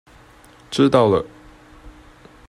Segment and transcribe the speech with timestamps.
[0.71, 1.23] 知道了